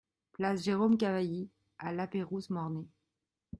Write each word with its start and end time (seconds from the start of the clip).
Place 0.31 0.63
Jérôme 0.63 0.97
Cavalli 0.97 1.51
à 1.77 1.91
Lapeyrouse-Mornay 1.93 2.87